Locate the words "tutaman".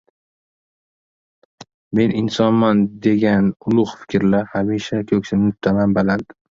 5.57-6.01